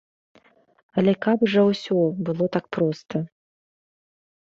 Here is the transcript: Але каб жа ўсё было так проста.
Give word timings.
Але 1.01 1.13
каб 1.27 1.39
жа 1.53 1.61
ўсё 1.69 2.01
было 2.31 2.45
так 2.59 2.65
проста. 2.79 3.25